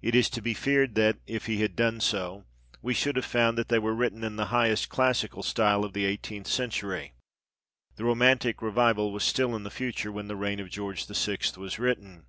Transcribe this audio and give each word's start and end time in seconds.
It 0.00 0.14
is 0.14 0.30
to 0.30 0.40
be 0.40 0.54
feared 0.54 0.94
that, 0.94 1.18
if 1.26 1.44
he 1.44 1.60
had 1.60 1.76
done 1.76 2.00
so, 2.00 2.44
we 2.80 2.94
should 2.94 3.16
have 3.16 3.26
found 3.26 3.58
that 3.58 3.68
they 3.68 3.78
were 3.78 3.94
written 3.94 4.24
in 4.24 4.36
the 4.36 4.46
highest 4.46 4.88
classical 4.88 5.42
style 5.42 5.84
of 5.84 5.92
the 5.92 6.06
eighteenth 6.06 6.46
century: 6.46 7.12
the 7.96 8.04
romantic 8.06 8.62
revival 8.62 9.12
was 9.12 9.22
still 9.22 9.54
in 9.54 9.64
the 9.64 9.70
future 9.70 10.10
when 10.10 10.28
"The 10.28 10.36
Reign 10.36 10.60
of 10.60 10.70
George 10.70 11.06
VI." 11.06 11.36
was 11.58 11.78
written. 11.78 12.24